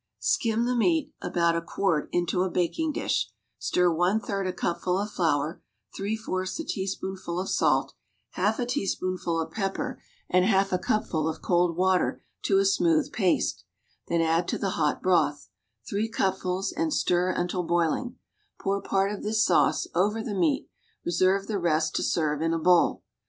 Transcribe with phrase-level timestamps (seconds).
[0.17, 4.97] Skim the meat (about a quart) into a baking dish; stir one third a cupful
[4.97, 5.61] of flour;
[5.95, 7.93] three fourths a teaspoonful of salt,
[8.31, 13.13] halt a teaspoonful of pepper and half a cupful of cold water to a smooth
[13.13, 13.63] paste,
[14.07, 15.49] then add to tlie hot broth
[15.87, 18.15] (three cupfuls) and stir until boiling;
[18.59, 20.67] pour part of this sauce over the meat,
[21.05, 23.03] reserve the rest to serve in a bowl.